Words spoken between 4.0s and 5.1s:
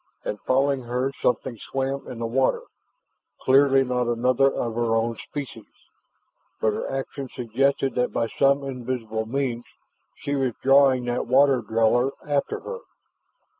another of her